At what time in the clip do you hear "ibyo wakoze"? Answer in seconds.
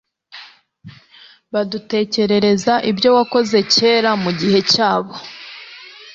2.91-3.57